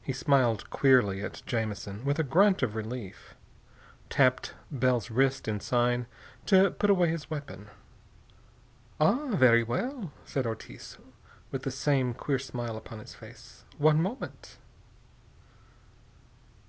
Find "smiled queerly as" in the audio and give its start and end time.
0.12-1.40